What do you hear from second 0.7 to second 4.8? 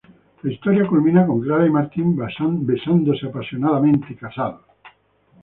culmina con Clara y Martín besándose apasionadamente y casados.